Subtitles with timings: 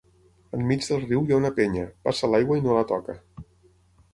[0.57, 3.19] Enmig del riu hi ha una penya, passa l’aigua i no la toca;